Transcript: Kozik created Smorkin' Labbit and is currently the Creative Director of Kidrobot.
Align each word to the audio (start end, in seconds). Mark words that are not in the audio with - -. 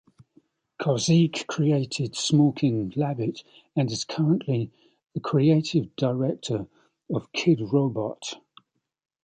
Kozik 0.81 1.45
created 1.45 2.13
Smorkin' 2.15 2.91
Labbit 2.95 3.43
and 3.75 3.91
is 3.91 4.03
currently 4.03 4.71
the 5.13 5.19
Creative 5.19 5.95
Director 5.95 6.65
of 7.13 7.31
Kidrobot. 7.33 8.37